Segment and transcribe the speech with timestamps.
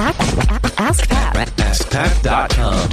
[0.00, 1.48] Ask Pat.
[1.56, 2.88] AskPat.com.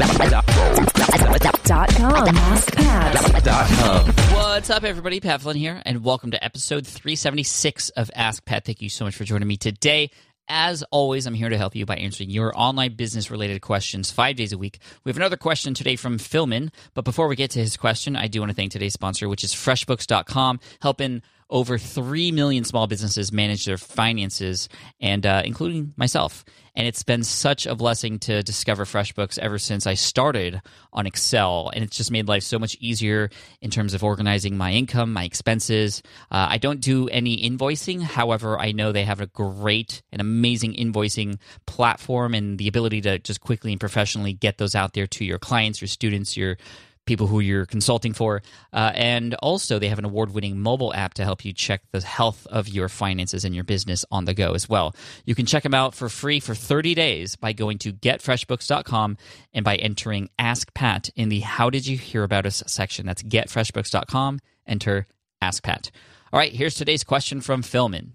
[1.63, 2.35] Dot com.
[2.35, 4.33] AskPat.
[4.33, 5.19] What's up, everybody?
[5.19, 8.65] Pat Flynn here, and welcome to episode 376 of Ask Pat.
[8.65, 10.09] Thank you so much for joining me today.
[10.47, 14.35] As always, I'm here to help you by answering your online business related questions five
[14.35, 14.79] days a week.
[15.03, 18.27] We have another question today from Filmon, but before we get to his question, I
[18.27, 23.31] do want to thank today's sponsor, which is FreshBooks.com, helping over 3 million small businesses
[23.31, 24.69] manage their finances,
[24.99, 26.43] and uh, including myself.
[26.75, 31.71] And it's been such a blessing to discover FreshBooks ever since I started on Excel.
[31.73, 33.29] And it's just made life so much easier
[33.61, 36.03] in terms of organizing my income, my expenses.
[36.29, 38.01] Uh, I don't do any invoicing.
[38.01, 43.19] However, I know they have a great and amazing invoicing platform and the ability to
[43.19, 46.57] just quickly and professionally get those out there to your clients, your students, your
[47.05, 48.41] people who you're consulting for.
[48.73, 52.01] Uh, and also, they have an award winning mobile app to help you check the
[52.01, 54.95] health of your finances and your business on the go as well.
[55.25, 59.17] You can check them out for free for 30 days by going to getfreshbooks.com
[59.53, 63.05] and by entering Ask Pat in the How Did You Hear About Us section.
[63.05, 64.39] That's getfreshbooks.com.
[64.67, 65.07] Enter
[65.41, 65.91] Ask Pat.
[66.33, 68.11] All right, here's today's question from Filmon.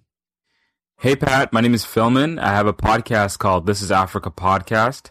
[0.98, 2.38] Hey Pat, my name is Filmon.
[2.38, 5.10] I have a podcast called This is Africa Podcast.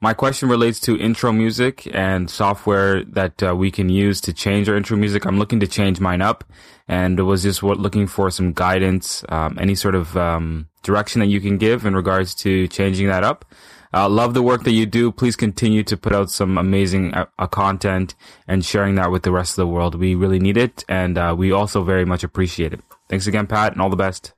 [0.00, 4.68] My question relates to intro music and software that uh, we can use to change
[4.68, 5.24] our intro music.
[5.24, 6.44] I'm looking to change mine up
[6.86, 11.26] and was just what, looking for some guidance, um, any sort of um, direction that
[11.26, 13.44] you can give in regards to changing that up.
[13.92, 15.10] Uh, love the work that you do.
[15.10, 18.14] Please continue to put out some amazing uh, uh, content
[18.46, 19.96] and sharing that with the rest of the world.
[19.96, 22.80] We really need it, and uh, we also very much appreciate it.
[23.08, 24.32] Thanks again, Pat, and all the best.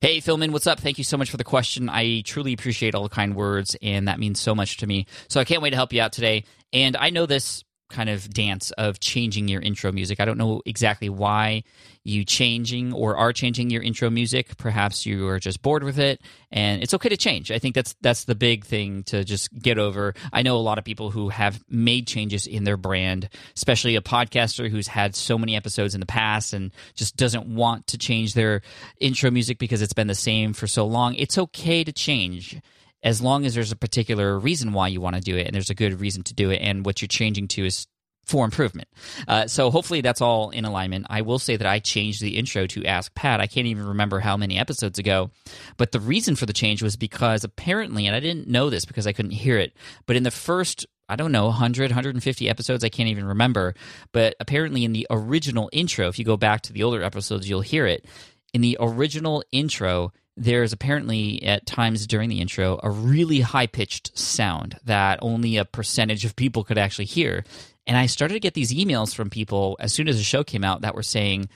[0.00, 0.78] Hey, Filmon, what's up?
[0.78, 1.88] Thank you so much for the question.
[1.88, 5.06] I truly appreciate all the kind words, and that means so much to me.
[5.26, 6.44] So I can't wait to help you out today.
[6.72, 10.20] And I know this kind of dance of changing your intro music.
[10.20, 11.64] I don't know exactly why
[12.04, 14.56] you changing or are changing your intro music.
[14.56, 17.50] Perhaps you are just bored with it and it's okay to change.
[17.50, 20.14] I think that's that's the big thing to just get over.
[20.32, 24.00] I know a lot of people who have made changes in their brand, especially a
[24.00, 28.34] podcaster who's had so many episodes in the past and just doesn't want to change
[28.34, 28.62] their
[29.00, 31.14] intro music because it's been the same for so long.
[31.14, 32.60] It's okay to change
[33.02, 35.70] as long as there's a particular reason why you want to do it and there's
[35.70, 37.86] a good reason to do it and what you're changing to is
[38.28, 38.88] for improvement.
[39.26, 41.06] Uh, so hopefully that's all in alignment.
[41.08, 43.40] I will say that I changed the intro to Ask Pat.
[43.40, 45.30] I can't even remember how many episodes ago,
[45.78, 49.06] but the reason for the change was because apparently, and I didn't know this because
[49.06, 49.74] I couldn't hear it,
[50.06, 52.84] but in the first I don't know, 100, 150 episodes.
[52.84, 53.74] I can't even remember.
[54.12, 57.62] But apparently, in the original intro, if you go back to the older episodes, you'll
[57.62, 58.04] hear it.
[58.52, 64.16] In the original intro, there's apparently at times during the intro a really high pitched
[64.16, 67.44] sound that only a percentage of people could actually hear.
[67.86, 70.64] And I started to get these emails from people as soon as the show came
[70.64, 71.48] out that were saying,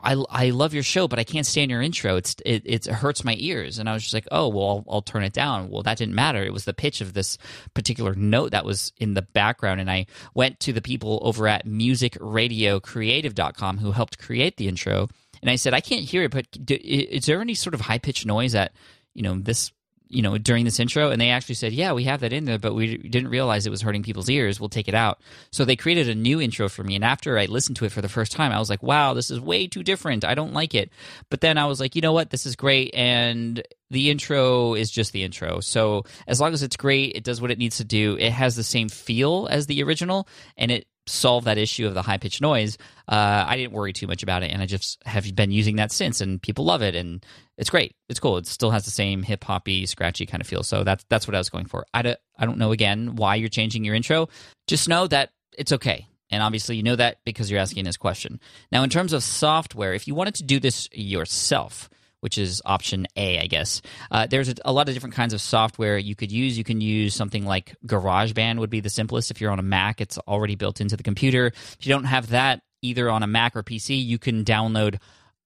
[0.00, 2.16] I, I love your show, but I can't stand your intro.
[2.16, 5.02] It's it, it hurts my ears, and I was just like, oh well, I'll, I'll
[5.02, 5.70] turn it down.
[5.70, 6.42] Well, that didn't matter.
[6.42, 7.38] It was the pitch of this
[7.72, 11.66] particular note that was in the background, and I went to the people over at
[11.66, 15.08] musicradiocreative.com who helped create the intro,
[15.42, 17.98] and I said, I can't hear it, but do, is there any sort of high
[17.98, 18.72] pitched noise that
[19.14, 19.72] you know this
[20.08, 21.10] you know during this intro?
[21.10, 23.70] And they actually said yeah we have that in there but we didn't realize it
[23.70, 24.60] was hurting people's ears.
[24.60, 25.20] We'll take it out.
[25.50, 28.02] So they created a new intro for me and after i listened to it for
[28.02, 30.24] the first time i was like wow this is way too different.
[30.24, 30.90] I don't like it.
[31.30, 32.30] But then i was like you know what?
[32.30, 35.60] This is great and the intro is just the intro.
[35.60, 38.16] So as long as it's great it does what it needs to do.
[38.18, 42.02] It has the same feel as the original and it solve that issue of the
[42.02, 42.78] high pitched noise,
[43.08, 45.92] uh, I didn't worry too much about it, and I just have been using that
[45.92, 47.24] since, and people love it, and
[47.56, 47.94] it's great.
[48.08, 48.36] It's cool.
[48.36, 50.62] It still has the same hip hoppy, scratchy kind of feel.
[50.62, 51.86] So that's that's what I was going for.
[51.94, 54.28] I don't, I don't know again why you're changing your intro.
[54.66, 56.06] Just know that it's okay.
[56.30, 58.40] And obviously, you know that because you're asking this question.
[58.72, 61.88] Now, in terms of software, if you wanted to do this yourself,
[62.20, 63.82] which is option A, I guess.
[64.10, 66.58] Uh, there's a, a, lot of different kinds of software you could use.
[66.58, 69.30] You can use something like GarageBand would be the simplest.
[69.30, 71.48] If you're on a Mac, it's already built into the computer.
[71.48, 74.98] If you don't have that either on a Mac or PC, you can download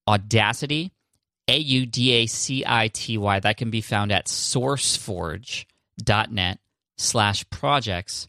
[0.09, 0.93] Audacity,
[1.49, 3.41] A U D A C I T Y.
[3.41, 6.59] That can be found at sourceforge.net
[6.99, 8.29] slash projects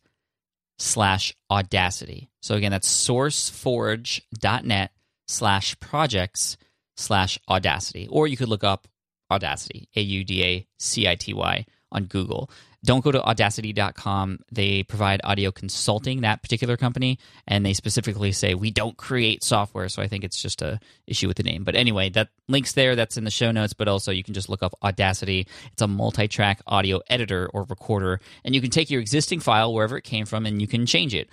[0.78, 2.30] slash audacity.
[2.42, 4.92] So again, that's sourceforge.net
[5.28, 6.58] slash projects
[7.02, 8.08] slash Audacity.
[8.10, 8.88] Or you could look up
[9.32, 12.50] Audacity, A U D A C I T Y, on Google.
[12.84, 14.40] Don't go to audacity.com.
[14.52, 19.88] They provide audio consulting, that particular company, and they specifically say we don't create software.
[19.88, 21.64] So I think it's just a issue with the name.
[21.64, 22.96] But anyway, that links there.
[22.96, 23.74] That's in the show notes.
[23.74, 25.48] But also you can just look up Audacity.
[25.72, 29.96] It's a multi-track audio editor or recorder, and you can take your existing file wherever
[29.96, 31.30] it came from and you can change it.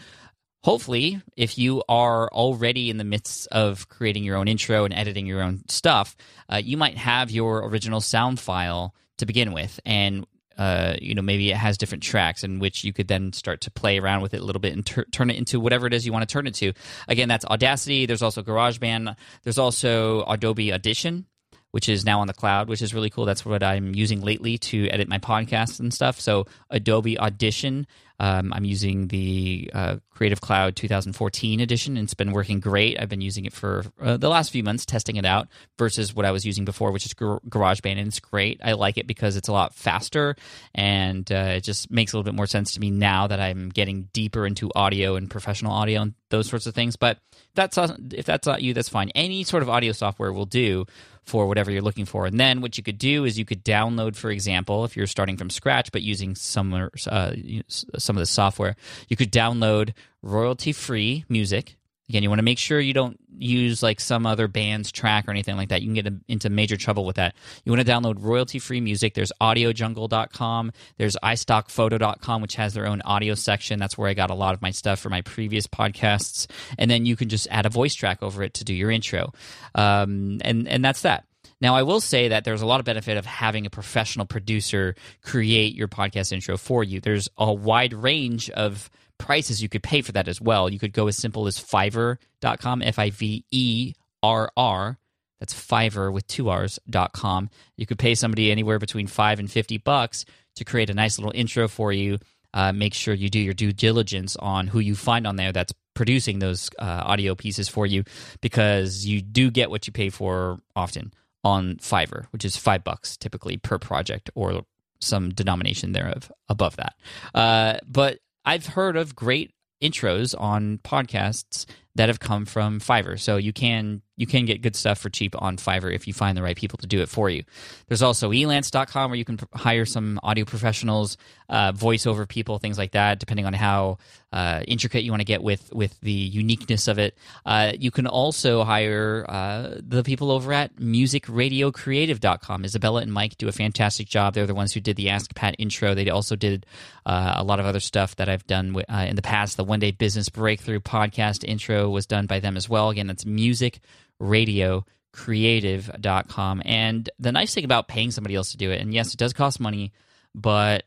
[0.62, 5.26] Hopefully, if you are already in the midst of creating your own intro and editing
[5.26, 6.16] your own stuff,
[6.52, 10.26] uh, you might have your original sound file to begin with, and
[10.56, 13.70] uh, you know maybe it has different tracks in which you could then start to
[13.70, 16.05] play around with it a little bit and tur- turn it into whatever it is
[16.05, 16.72] you want to turn it to.
[17.06, 18.06] Again, that's Audacity.
[18.06, 19.16] There's also GarageBand.
[19.44, 21.26] There's also Adobe Audition
[21.70, 23.25] which is now on the cloud, which is really cool.
[23.25, 26.20] That's what I'm using lately to edit my podcasts and stuff.
[26.20, 27.87] So Adobe Audition,
[28.20, 33.00] um, I'm using the uh, Creative Cloud 2014 edition, and it's been working great.
[33.00, 35.48] I've been using it for uh, the last few months, testing it out
[35.78, 38.60] versus what I was using before, which is Gar- GarageBand, and it's great.
[38.62, 40.34] I like it because it's a lot faster,
[40.74, 43.68] and uh, it just makes a little bit more sense to me now that I'm
[43.68, 46.96] getting deeper into audio and professional audio and those sorts of things.
[46.96, 47.18] But
[47.54, 47.78] that's
[48.12, 49.10] if that's not you, that's fine.
[49.14, 50.86] Any sort of audio software will do
[51.28, 52.26] for whatever you're looking for.
[52.26, 55.36] And then what you could do is you could download, for example, if you're starting
[55.36, 56.72] from scratch but using some
[57.06, 57.32] uh,
[57.69, 58.76] some of the software,
[59.08, 59.92] you could download
[60.22, 61.77] royalty free music.
[62.08, 65.31] Again, you want to make sure you don't use like some other band's track or
[65.31, 65.82] anything like that.
[65.82, 67.34] You can get into major trouble with that.
[67.64, 69.14] You want to download royalty free music.
[69.14, 70.72] There's audiojungle.com.
[70.96, 73.78] There's istockphoto.com, which has their own audio section.
[73.78, 76.46] That's where I got a lot of my stuff for my previous podcasts.
[76.78, 79.32] And then you can just add a voice track over it to do your intro.
[79.75, 81.25] Um, and, and that's that.
[81.60, 84.94] Now, I will say that there's a lot of benefit of having a professional producer
[85.22, 87.00] create your podcast intro for you.
[87.00, 88.88] There's a wide range of
[89.19, 90.69] prices you could pay for that as well.
[90.69, 94.99] You could go as simple as Fiverr.com, F I V E R R.
[95.40, 97.50] That's Fiverr with two R's dot com.
[97.76, 100.25] You could pay somebody anywhere between five and fifty bucks
[100.56, 102.19] to create a nice little intro for you.
[102.54, 105.72] Uh, make sure you do your due diligence on who you find on there that's
[105.94, 108.04] producing those uh, audio pieces for you,
[108.40, 111.12] because you do get what you pay for often
[111.44, 114.62] on Fiverr, which is five bucks typically per project or
[115.00, 116.94] some denomination thereof above that.
[117.35, 119.52] Uh, but I've heard of great
[119.82, 121.67] intros on podcasts
[121.98, 123.18] that have come from Fiverr.
[123.18, 126.36] So you can you can get good stuff for cheap on Fiverr if you find
[126.36, 127.44] the right people to do it for you.
[127.86, 131.16] There's also elance.com where you can hire some audio professionals,
[131.48, 133.98] uh, voiceover people, things like that, depending on how
[134.32, 137.16] uh, intricate you want to get with with the uniqueness of it.
[137.46, 142.64] Uh, you can also hire uh, the people over at musicradiocreative.com.
[142.64, 144.34] Isabella and Mike do a fantastic job.
[144.34, 145.94] They're the ones who did the Ask Pat intro.
[145.94, 146.66] They also did
[147.06, 149.56] uh, a lot of other stuff that I've done uh, in the past.
[149.56, 152.90] The One Day Business Breakthrough podcast intro was done by them as well.
[152.90, 153.79] Again, that's music
[154.20, 156.62] radiocreative.com.
[156.64, 159.32] And the nice thing about paying somebody else to do it, and yes, it does
[159.32, 159.93] cost money,
[160.35, 160.85] but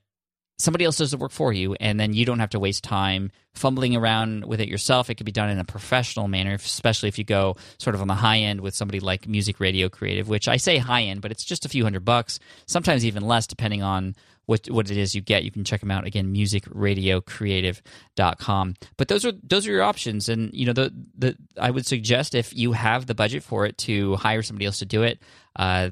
[0.57, 3.31] somebody else does the work for you, and then you don't have to waste time
[3.53, 5.09] fumbling around with it yourself.
[5.09, 8.07] It could be done in a professional manner, especially if you go sort of on
[8.07, 11.31] the high end with somebody like Music Radio Creative, which I say high end, but
[11.31, 14.15] it's just a few hundred bucks, sometimes even less, depending on
[14.45, 15.43] what what it is you get.
[15.43, 18.73] You can check them out again, musicradiocreative.com.
[18.97, 22.35] But those are those are your options, and you know the the I would suggest
[22.35, 25.19] if you have the budget for it to hire somebody else to do it.
[25.55, 25.91] Uh,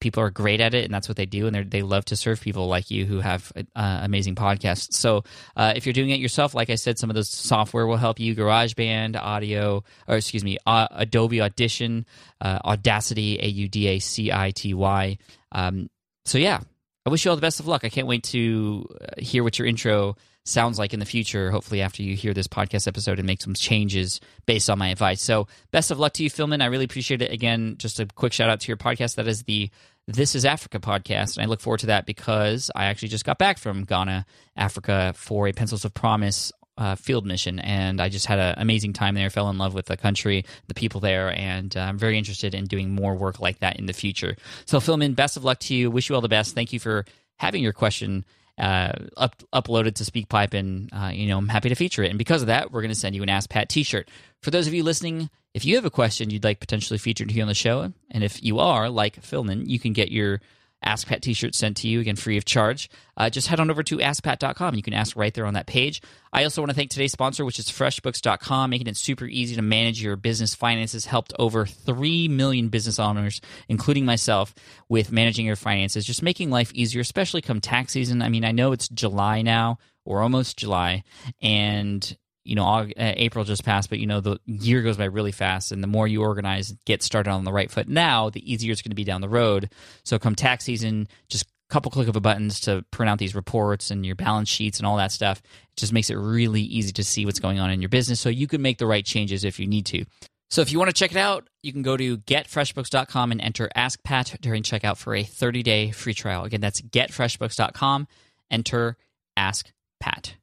[0.00, 2.40] people are great at it and that's what they do and they love to serve
[2.40, 5.22] people like you who have uh, amazing podcasts so
[5.56, 8.18] uh, if you're doing it yourself like i said some of those software will help
[8.18, 12.06] you garageband audio or excuse me uh, adobe audition
[12.40, 15.18] uh, audacity a-u-d-a-c-i-t-y
[15.52, 15.88] um,
[16.24, 16.60] so yeah
[17.06, 19.58] i wish you all the best of luck i can't wait to uh, hear what
[19.58, 23.26] your intro sounds like in the future, hopefully after you hear this podcast episode and
[23.26, 25.22] make some changes based on my advice.
[25.22, 26.62] So, best of luck to you, Filmon.
[26.62, 27.32] I really appreciate it.
[27.32, 29.16] Again, just a quick shout out to your podcast.
[29.16, 29.70] That is the
[30.06, 31.36] This is Africa podcast.
[31.36, 34.26] And I look forward to that because I actually just got back from Ghana,
[34.56, 38.94] Africa for a Pencils of Promise uh, field mission, and I just had an amazing
[38.94, 39.28] time there.
[39.28, 42.64] Fell in love with the country, the people there, and uh, I'm very interested in
[42.64, 44.34] doing more work like that in the future.
[44.64, 45.90] So, Filmon, best of luck to you.
[45.90, 46.54] Wish you all the best.
[46.54, 47.04] Thank you for
[47.36, 48.24] having your question
[48.58, 52.08] uh, up, uploaded to SpeakPipe, and uh, you know I'm happy to feature it.
[52.08, 54.08] And because of that, we're going to send you an Ask Pat T-shirt.
[54.40, 57.42] For those of you listening, if you have a question you'd like potentially featured here
[57.42, 60.40] on the show, and if you are like Filmon, you can get your
[60.82, 62.88] Ask Pat t-shirt sent to you again free of charge.
[63.16, 64.74] Uh, just head on over to askpat.com.
[64.74, 66.00] You can ask right there on that page.
[66.32, 69.62] I also want to thank today's sponsor, which is freshbooks.com, making it super easy to
[69.62, 71.04] manage your business finances.
[71.04, 74.54] Helped over 3 million business owners, including myself,
[74.88, 78.22] with managing your finances, just making life easier, especially come tax season.
[78.22, 81.04] I mean, I know it's July now, or almost July,
[81.42, 85.32] and you know, uh, April just passed, but you know, the year goes by really
[85.32, 85.72] fast.
[85.72, 88.72] And the more you organize, and get started on the right foot now, the easier
[88.72, 89.70] it's going to be down the road.
[90.04, 93.34] So, come tax season, just a couple click of a buttons to print out these
[93.34, 95.42] reports and your balance sheets and all that stuff.
[95.44, 98.28] It just makes it really easy to see what's going on in your business so
[98.28, 100.04] you can make the right changes if you need to.
[100.50, 103.70] So if you want to check it out, you can go to getfreshbooks.com and enter
[103.76, 106.44] Ask Pat during checkout for a 30-day free trial.
[106.44, 108.08] Again, that's getfreshbooks.com,
[108.50, 108.96] enter
[109.36, 110.39] Ask Pat.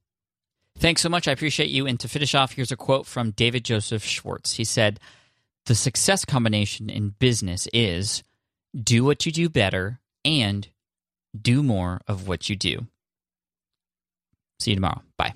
[0.79, 1.27] Thanks so much.
[1.27, 1.87] I appreciate you.
[1.87, 4.53] And to finish off, here's a quote from David Joseph Schwartz.
[4.53, 4.99] He said,
[5.65, 8.23] The success combination in business is
[8.75, 10.67] do what you do better and
[11.39, 12.87] do more of what you do.
[14.59, 15.01] See you tomorrow.
[15.17, 15.33] Bye.